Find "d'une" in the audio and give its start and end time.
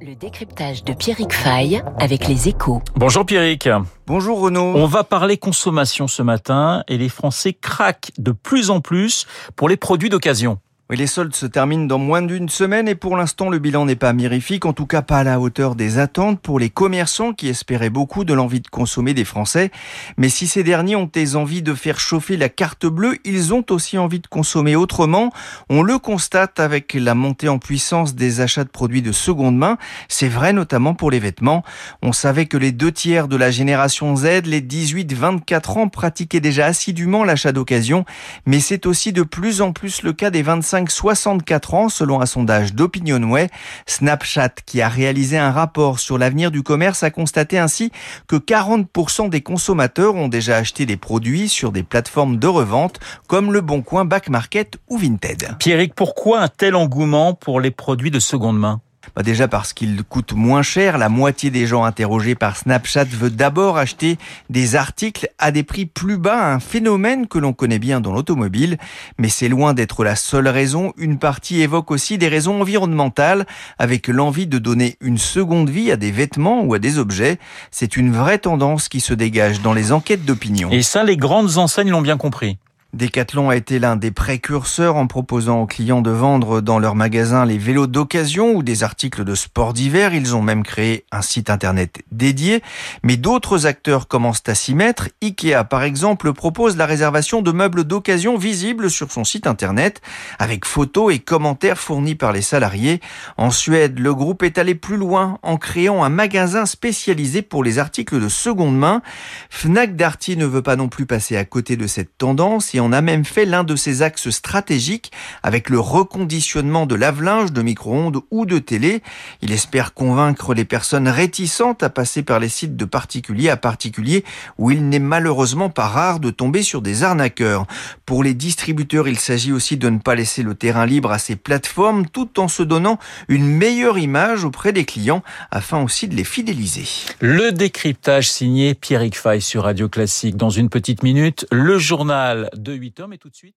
12.20-12.50